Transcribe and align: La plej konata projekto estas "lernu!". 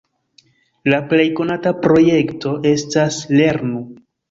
La 0.93 0.99
plej 1.11 1.25
konata 1.41 1.75
projekto 1.85 2.57
estas 2.73 3.21
"lernu!". 3.39 3.87